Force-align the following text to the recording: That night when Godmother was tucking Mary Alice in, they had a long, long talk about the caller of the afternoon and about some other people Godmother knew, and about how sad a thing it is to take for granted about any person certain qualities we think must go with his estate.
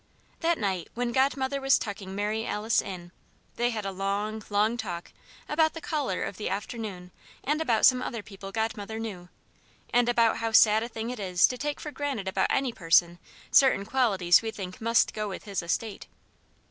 That 0.39 0.57
night 0.57 0.87
when 0.95 1.11
Godmother 1.11 1.61
was 1.61 1.77
tucking 1.77 2.15
Mary 2.15 2.43
Alice 2.43 2.81
in, 2.81 3.11
they 3.57 3.69
had 3.69 3.85
a 3.85 3.91
long, 3.91 4.41
long 4.49 4.75
talk 4.75 5.11
about 5.47 5.75
the 5.75 5.79
caller 5.79 6.23
of 6.23 6.37
the 6.37 6.49
afternoon 6.49 7.11
and 7.43 7.61
about 7.61 7.85
some 7.85 8.01
other 8.01 8.23
people 8.23 8.51
Godmother 8.51 8.97
knew, 8.97 9.29
and 9.93 10.09
about 10.09 10.37
how 10.37 10.53
sad 10.53 10.81
a 10.81 10.89
thing 10.89 11.11
it 11.11 11.19
is 11.19 11.45
to 11.45 11.55
take 11.55 11.79
for 11.79 11.91
granted 11.91 12.27
about 12.27 12.47
any 12.49 12.73
person 12.73 13.19
certain 13.51 13.85
qualities 13.85 14.41
we 14.41 14.49
think 14.49 14.81
must 14.81 15.13
go 15.13 15.29
with 15.29 15.43
his 15.43 15.61
estate. 15.61 16.07